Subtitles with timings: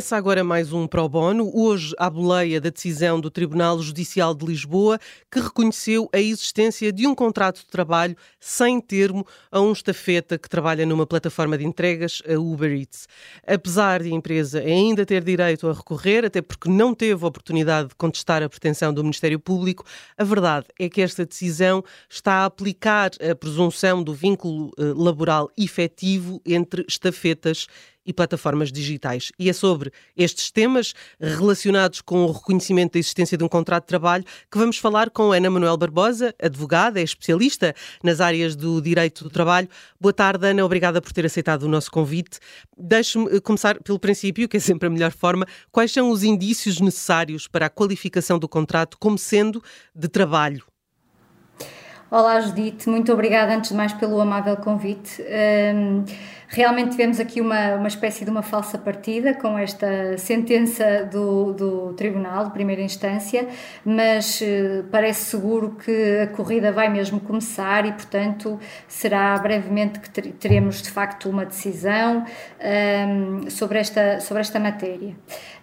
[0.00, 4.46] Começa agora mais um Pro Bono, hoje à boleia da decisão do Tribunal Judicial de
[4.46, 4.98] Lisboa,
[5.30, 10.48] que reconheceu a existência de um contrato de trabalho sem termo a um estafeta que
[10.48, 13.06] trabalha numa plataforma de entregas, a Uber Eats.
[13.46, 17.94] Apesar de a empresa ainda ter direito a recorrer, até porque não teve oportunidade de
[17.94, 19.84] contestar a pretensão do Ministério Público,
[20.16, 25.50] a verdade é que esta decisão está a aplicar a presunção do vínculo eh, laboral
[25.58, 27.66] efetivo entre estafetas
[28.10, 29.30] e plataformas digitais.
[29.38, 33.88] E é sobre estes temas relacionados com o reconhecimento da existência de um contrato de
[33.88, 39.22] trabalho que vamos falar com Ana Manuel Barbosa, advogada, é especialista nas áreas do direito
[39.24, 39.68] do trabalho.
[40.00, 42.38] Boa tarde, Ana, obrigada por ter aceitado o nosso convite.
[42.76, 45.46] Deixe-me eh, começar pelo princípio, que é sempre a melhor forma.
[45.70, 49.62] Quais são os indícios necessários para a qualificação do contrato como sendo
[49.94, 50.69] de trabalho?
[52.12, 55.22] Olá, Judite, muito obrigada antes de mais pelo amável convite.
[55.22, 56.04] Um,
[56.48, 61.92] realmente tivemos aqui uma, uma espécie de uma falsa partida com esta sentença do, do
[61.92, 63.46] Tribunal de Primeira Instância,
[63.84, 70.10] mas uh, parece seguro que a corrida vai mesmo começar e, portanto, será brevemente que
[70.32, 72.24] teremos de facto uma decisão
[73.08, 75.14] um, sobre, esta, sobre esta matéria.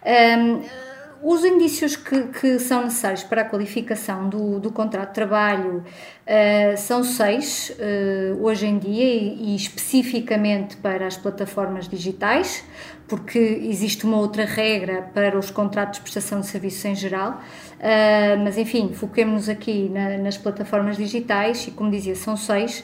[0.05, 0.86] Um,
[1.21, 6.77] os indícios que, que, são necessários para a qualificação do, do contrato de trabalho uh,
[6.77, 12.63] são seis uh, hoje em dia e, e, especificamente para as plataformas digitais,
[13.07, 18.43] porque existe uma outra regra para os contratos de prestação de serviços em geral, uh,
[18.43, 22.83] mas enfim, foquemos-nos aqui na, nas plataformas digitais e, como dizia, são seis.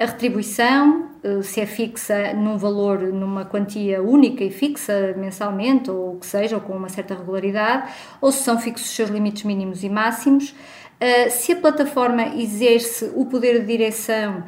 [0.00, 1.11] A retribuição,
[1.42, 6.56] se é fixa num valor, numa quantia única e fixa mensalmente, ou o que seja,
[6.56, 10.54] ou com uma certa regularidade, ou se são fixos os seus limites mínimos e máximos.
[11.02, 14.44] Uh, se a plataforma exerce o poder de direção uh,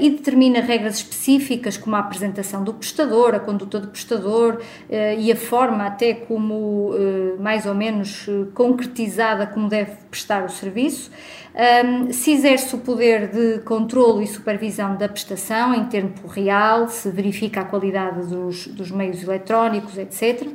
[0.00, 5.30] e determina regras específicas, como a apresentação do prestador, a conduta do prestador uh, e
[5.30, 6.92] a forma até como
[7.38, 11.10] mais ou menos concretizada como deve prestar o serviço,
[11.54, 17.10] um, se exerce o poder de controlo e supervisão da prestação em tempo real, se
[17.10, 20.48] verifica a qualidade dos, dos meios eletrónicos, etc.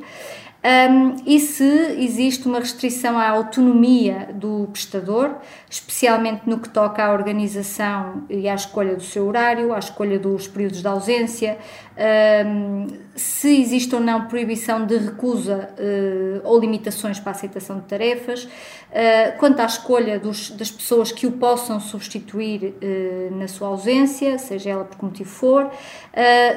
[0.64, 1.62] Um, e se
[2.02, 5.36] existe uma restrição à autonomia do prestador,
[5.70, 10.48] especialmente no que toca à organização e à escolha do seu horário, à escolha dos
[10.48, 11.58] períodos de ausência,
[13.16, 18.44] se existe ou não proibição de recusa uh, ou limitações para a aceitação de tarefas,
[18.44, 24.38] uh, quanto à escolha dos, das pessoas que o possam substituir uh, na sua ausência,
[24.38, 25.70] seja ela por que motivo for,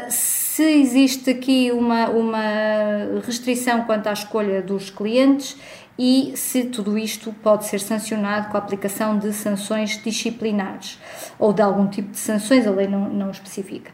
[0.09, 5.57] se existe aqui uma, uma restrição quanto à escolha dos clientes
[5.97, 11.00] e se tudo isto pode ser sancionado com a aplicação de sanções disciplinares
[11.38, 13.91] ou de algum tipo de sanções, a lei não, não especifica.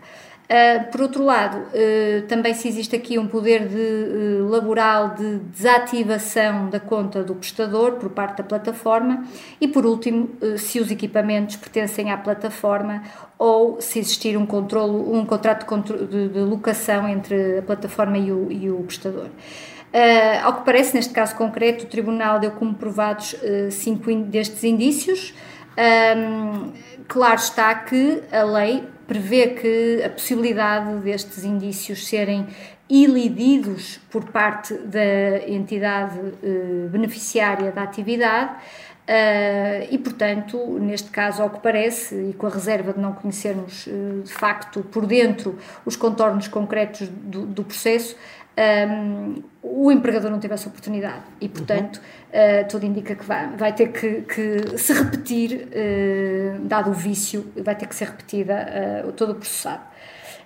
[0.47, 5.39] Uh, por outro lado, uh, também se existe aqui um poder de, uh, laboral de
[5.39, 9.25] desativação da conta do prestador por parte da plataforma
[9.59, 13.03] e, por último, se os equipamentos pertencem à plataforma
[13.37, 18.31] ou se existir um, controlo, um contrato de, de, de locação entre a plataforma e
[18.31, 19.27] o, e o prestador.
[20.43, 23.35] Ao que parece, neste caso concreto, o Tribunal deu como provados
[23.71, 25.33] cinco destes indícios.
[25.77, 26.71] Um,
[27.07, 32.47] claro está que a lei prevê que a possibilidade destes indícios serem
[32.89, 38.55] ilididos por parte da entidade uh, beneficiária da atividade
[39.07, 43.87] Uh, e, portanto, neste caso, ao que parece, e com a reserva de não conhecermos
[43.87, 48.17] uh, de facto por dentro os contornos concretos do, do processo,
[48.57, 52.63] um, o empregador não teve essa oportunidade e, portanto, uhum.
[52.63, 57.51] uh, tudo indica que vai, vai ter que, que se repetir, uh, dado o vício,
[57.55, 59.83] vai ter que ser repetida uh, todo o processado.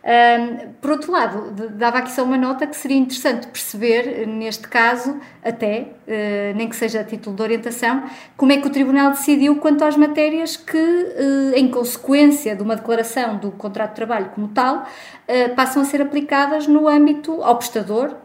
[0.03, 5.19] Um, por outro lado, dava aqui só uma nota que seria interessante perceber, neste caso,
[5.43, 8.03] até, uh, nem que seja a título de orientação,
[8.35, 12.75] como é que o Tribunal decidiu quanto às matérias que, uh, em consequência de uma
[12.75, 17.57] declaração do contrato de trabalho como tal, uh, passam a ser aplicadas no âmbito ao
[17.57, 18.15] prestador,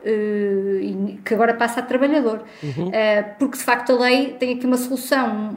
[1.24, 2.42] que agora passa a trabalhador.
[2.62, 2.90] Uhum.
[3.38, 5.54] porque, de facto, a lei tem aqui uma solução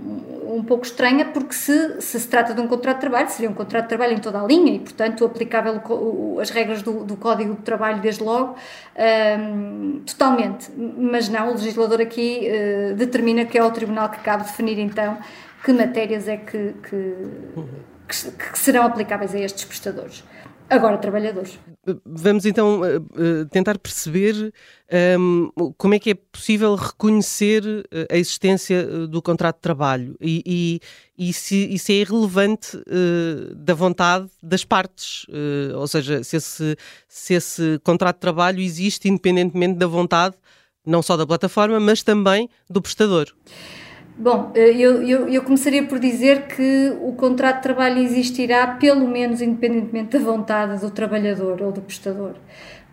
[0.56, 3.54] um pouco estranha, porque se, se, se trata de um contrato de trabalho, seria um
[3.54, 5.82] contrato de trabalho em toda a linha e, portanto, aplicável
[6.42, 8.56] as regras do, do Código de Trabalho desde logo,
[9.40, 10.70] um, totalmente.
[10.76, 15.18] Mas não, o legislador aqui uh, determina que é o Tribunal que cabe definir então
[15.64, 17.16] que matérias é que, que,
[18.08, 20.24] que, que serão aplicáveis a estes prestadores.
[20.70, 21.60] Agora trabalhadores.
[22.06, 24.54] Vamos então eh, eh, tentar perceber
[25.18, 30.16] um, ehm, como é que é possível reconhecer eh, a existência do contrato de trabalho
[30.22, 30.44] e,
[31.18, 36.38] e, e, se, se, é irrelevante uh, da vontade das partes, uh, ou seja, se
[36.38, 36.78] esse,
[37.08, 40.36] se esse contrato de trabalho existe independentemente da vontade
[40.86, 43.28] não só da plataforma, mas também do prestador.
[44.22, 49.08] Bom, eh, eu, eu, eu, começaria por dizer que o contrato de trabalho existirá, pelo
[49.08, 52.36] menos independentemente da vontade do trabalhador ou do prestador,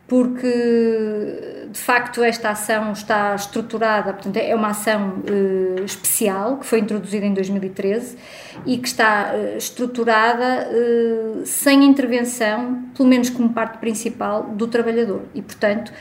[0.08, 6.78] porque de facto esta ação está estruturada, portanto, é uma ação uh, especial que foi
[6.78, 8.16] introduzida em 2013
[8.64, 15.22] e que está uh, estruturada uh, sem intervenção, pelo menos como parte principal, do trabalhador.
[15.34, 15.92] E, portanto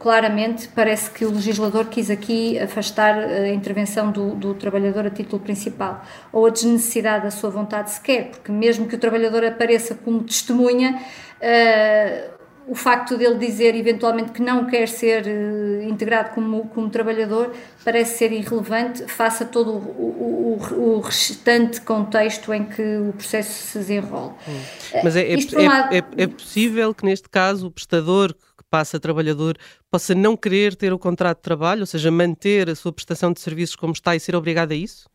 [0.00, 5.40] claramente parece que o legislador quis aqui afastar a intervenção do, do, trabalhador a título
[5.40, 10.24] principal ou a desnecessidade da sua vontade sequer, porque mesmo que o trabalhador apareça como
[10.24, 11.00] testemunha,
[11.40, 12.37] uh,
[12.68, 17.52] o facto dele dizer eventualmente que não quer ser uh, integrado como, como trabalhador
[17.84, 23.50] parece ser irrelevante face a todo o, o, o, restante contexto em que o processo
[23.50, 24.36] se desenrola.
[24.46, 24.60] Hum.
[25.02, 25.94] Mas é, é, é, lado...
[25.94, 28.34] é, é possível que neste caso o prestador
[28.70, 29.56] passa trabalhador
[29.90, 33.40] possa não querer ter o contrato de trabalho, ou seja, manter a sua prestação de
[33.40, 35.08] serviços como está e ser obrigado a isso?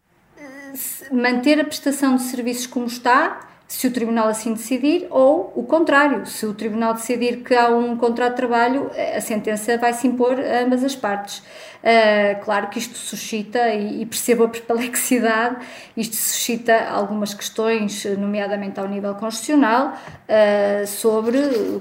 [1.11, 6.27] Manter a prestação de serviços como está, se o Tribunal assim decidir, ou o contrário,
[6.27, 10.39] se o Tribunal decidir que há um contrato de trabalho, a sentença vai se impor
[10.39, 11.39] a ambas as partes.
[11.39, 15.57] Uh, claro que isto suscita, e, e percebo a perplexidade,
[15.97, 19.97] isto suscita algumas questões, nomeadamente ao nível constitucional,
[20.29, 21.39] uh, sobre,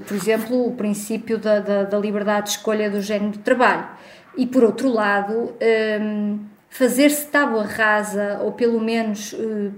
[0.09, 3.87] por exemplo, o princípio da, da, da, liberdade de escolha do género de trabalho.
[4.35, 5.55] E, por outro lado,
[6.01, 6.41] um,
[6.71, 9.73] fazer-se tábua rasa, ou pelo menos uh,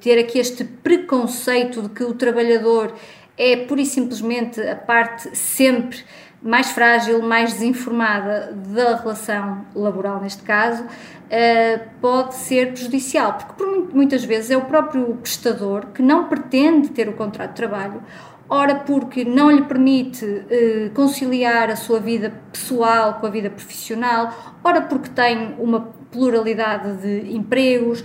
[0.00, 2.94] ter aqui este preconceito de que o trabalhador
[3.36, 5.98] é pura e simplesmente a parte sempre
[6.40, 10.84] mais frágil, mais desinformada da relação laboral, neste caso,
[12.02, 17.08] pode ser prejudicial, porque por muitas vezes é o próprio prestador que não pretende ter
[17.08, 18.02] o contrato de trabalho,
[18.46, 20.44] ora porque não lhe permite
[20.94, 27.34] conciliar a sua vida pessoal com a vida profissional, ora porque tem uma pluralidade de
[27.34, 28.04] empregos,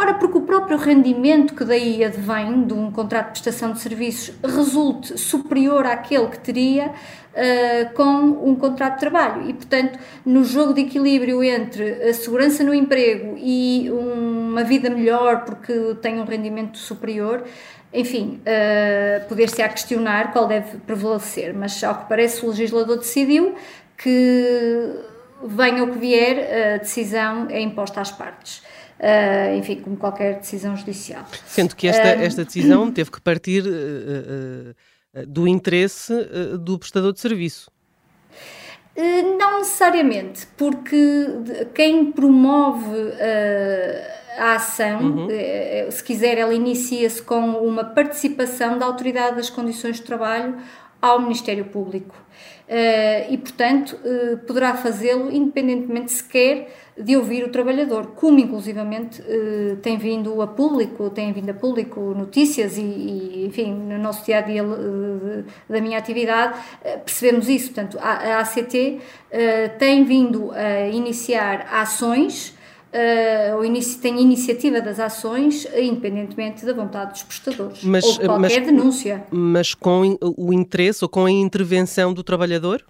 [0.00, 4.32] Ora, porque o próprio rendimento que daí advém de um contrato de prestação de serviços
[4.44, 9.50] resulte superior àquele que teria uh, com um contrato de trabalho.
[9.50, 15.44] E, portanto, no jogo de equilíbrio entre a segurança no emprego e uma vida melhor
[15.44, 17.42] porque tem um rendimento superior,
[17.92, 21.52] enfim, uh, poder-se a questionar qual deve prevalecer.
[21.52, 23.56] Mas, ao que parece, o legislador decidiu
[23.96, 24.94] que,
[25.42, 28.62] venha o que vier, a decisão é imposta às partes.
[28.98, 31.24] Uh, enfim, como qualquer decisão judicial.
[31.46, 34.74] Sendo que esta, uh, esta decisão teve que partir uh,
[35.26, 36.12] do interesse
[36.60, 37.70] do prestador de serviço.
[39.38, 41.26] Não necessariamente, porque
[41.72, 42.96] quem promove
[44.36, 45.28] a ação, uhum.
[45.88, 50.56] se quiser, ela inicia-se com uma participação da Autoridade das Condições de Trabalho
[51.00, 52.14] ao Ministério Público.
[53.30, 53.98] E, portanto,
[54.46, 56.68] poderá fazê-lo independentemente sequer
[57.00, 62.00] de ouvir o trabalhador, como inclusivamente eh, tem vindo a público, tem vindo a público
[62.00, 67.48] notícias e, e enfim, no nosso dia a dia eh, da minha atividade, eh, percebemos
[67.48, 67.66] isso.
[67.66, 69.00] Portanto, a, a ACT
[69.78, 72.57] tem vindo a iniciar ações.
[72.88, 78.60] Uh, ou inici tem iniciativa das ações, independentemente da vontade dos prestadores, mas, ou qualquer
[78.60, 79.24] mas, denúncia.
[79.30, 82.82] Mas com o interesse ou com a intervenção do trabalhador?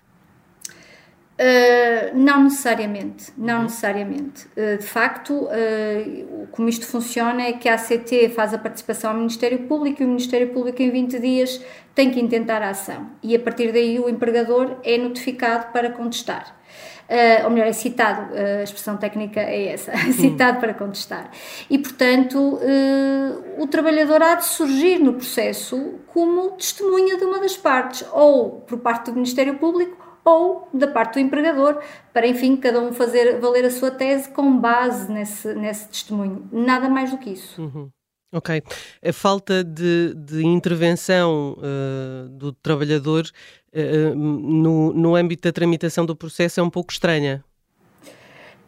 [1.38, 4.46] Uh, não necessariamente, não necessariamente.
[4.56, 9.16] Uh, de facto, uh, como isto funciona é que a ACT faz a participação ao
[9.16, 11.64] Ministério Público e o Ministério Público em 20 dias
[11.94, 16.57] tem que intentar a ação e a partir daí o empregador é notificado para contestar.
[17.44, 21.30] Ou melhor, é citado, a expressão técnica é essa, é citado para contestar.
[21.70, 22.58] E, portanto,
[23.56, 28.78] o trabalhador há de surgir no processo como testemunha de uma das partes, ou por
[28.78, 31.80] parte do Ministério Público ou da parte do empregador,
[32.12, 36.48] para enfim cada um fazer valer a sua tese com base nesse, nesse testemunho.
[36.52, 37.60] Nada mais do que isso.
[37.60, 37.90] Uhum.
[38.30, 38.62] Ok.
[39.02, 43.30] A falta de, de intervenção uh, do trabalhador uh,
[44.14, 47.44] no, no âmbito da tramitação do processo é um pouco estranha.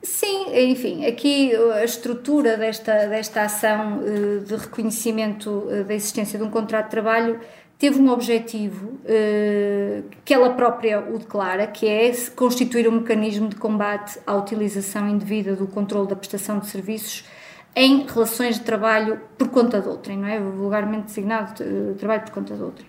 [0.02, 6.50] Sim, enfim, aqui a estrutura desta, desta ação uh, de reconhecimento da existência de um
[6.50, 7.38] contrato de trabalho
[7.80, 13.56] teve um objetivo uh, que ela própria o declara, que é constituir um mecanismo de
[13.56, 17.24] combate à utilização indevida do controle da prestação de serviços
[17.74, 20.40] em relações de trabalho por conta de outrem, não é?
[20.40, 22.88] Vulgarmente designado de trabalho por conta de outrem.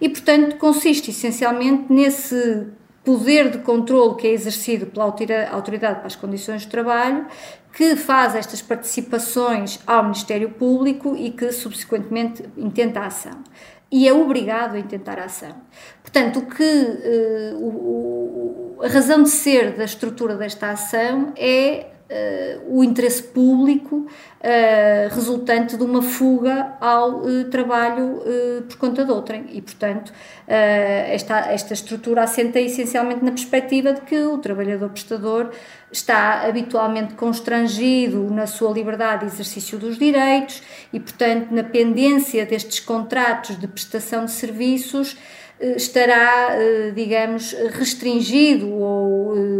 [0.00, 2.66] E, portanto, consiste essencialmente nesse
[3.04, 7.26] poder de controle que é exercido pela Autoridade para as Condições de Trabalho,
[7.72, 13.42] que faz estas participações ao Ministério Público e que subsequentemente intenta a ação.
[13.90, 15.54] E é obrigado a intentar a ação.
[16.02, 22.76] Portanto, o que, uh, o, a razão de ser da estrutura desta ação é uh,
[22.78, 28.20] o interesse público uh, resultante de uma fuga ao uh, trabalho
[28.68, 29.46] por conta de outrem.
[29.52, 30.12] E, portanto,
[30.46, 35.50] esta, esta estrutura assenta essencialmente na perspectiva de que o trabalhador prestador
[35.90, 40.62] está habitualmente constrangido na sua liberdade de exercício dos direitos
[40.92, 45.16] e, portanto, na pendência destes contratos de prestação de serviços
[45.60, 46.56] estará,
[46.94, 49.59] digamos, restringido ou eh,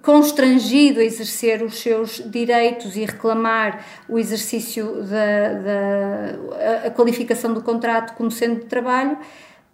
[0.00, 7.62] constrangido a exercer os seus direitos e reclamar o exercício da, da a qualificação do
[7.62, 9.16] contrato como sendo de trabalho,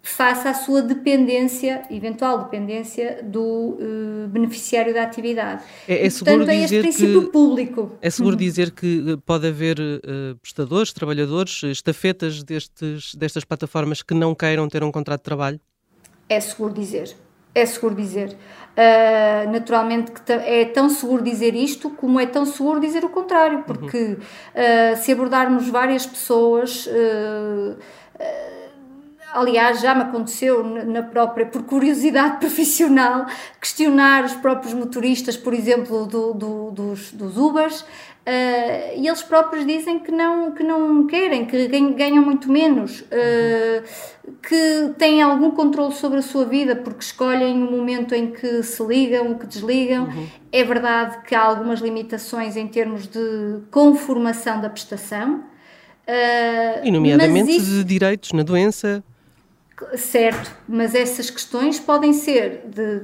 [0.01, 5.63] face à sua dependência, eventual dependência do uh, beneficiário da atividade.
[5.87, 7.91] É, é seguro Portanto, é este princípio que, público.
[8.01, 8.39] É seguro uhum.
[8.39, 14.83] dizer que pode haver uh, prestadores, trabalhadores, estafetas destes, destas plataformas que não queiram ter
[14.83, 15.59] um contrato de trabalho?
[16.27, 17.15] É seguro dizer.
[17.53, 18.37] É seguro dizer.
[18.77, 23.63] Uh, naturalmente que é tão seguro dizer isto como é tão seguro dizer o contrário,
[23.63, 24.13] porque uhum.
[24.13, 26.85] uh, se abordarmos várias pessoas.
[26.87, 27.77] Uh,
[29.33, 33.25] aliás, já me aconteceu na própria, por curiosidade profissional,
[33.59, 37.85] questionar os próprios motoristas, por exemplo, do, do, dos, dos Ubers,
[38.29, 43.83] Uh, e eles próprios dizem que não, que não querem, que ganham muito menos, uh,
[44.43, 48.83] que têm algum controle sobre a sua vida porque escolhem o momento em que se
[48.83, 50.03] ligam, que desligam.
[50.03, 50.27] Uhum.
[50.51, 55.37] É verdade que há algumas limitações em termos de conformação da prestação.
[56.07, 59.03] Uh, e, nomeadamente, isso, de direitos na doença.
[59.95, 63.03] Certo, mas essas questões podem ser de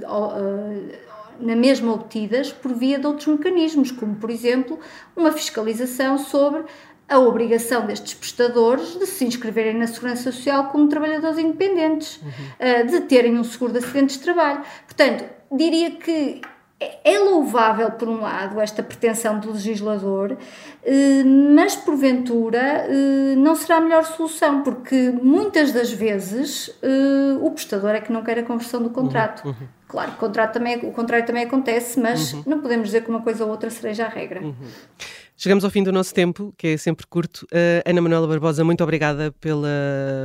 [1.39, 4.79] na mesma obtidas por via de outros mecanismos, como por exemplo
[5.15, 6.63] uma fiscalização sobre
[7.07, 12.87] a obrigação destes prestadores de se inscreverem na Segurança Social como trabalhadores independentes, uhum.
[12.87, 14.61] de terem um seguro de acidentes de trabalho.
[14.85, 16.41] Portanto, diria que
[16.79, 20.37] é, é louvável, por um lado, esta pretensão do legislador,
[20.83, 27.49] eh, mas porventura eh, não será a melhor solução, porque muitas das vezes eh, o
[27.51, 29.45] prestador é que não quer a conversão do contrato.
[29.45, 29.51] Uhum.
[29.51, 29.67] uhum.
[29.87, 32.43] Claro, o, contrato também, o contrário também acontece, mas uhum.
[32.47, 34.41] não podemos dizer que uma coisa ou outra seja a regra.
[34.41, 34.53] Uhum.
[35.45, 37.45] Chegamos ao fim do nosso tempo, que é sempre curto.
[37.53, 39.69] Uh, Ana Manuela Barbosa, muito obrigada pela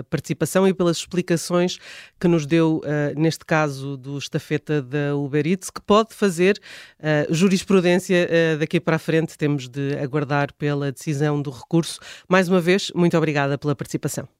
[0.08, 1.78] participação e pelas explicações
[2.18, 6.58] que nos deu, uh, neste caso do estafeta da Uber Eats, que pode fazer
[7.00, 8.26] uh, jurisprudência
[8.58, 9.36] daqui para a frente.
[9.36, 12.00] Temos de aguardar pela decisão do recurso.
[12.26, 14.39] Mais uma vez, muito obrigada pela participação.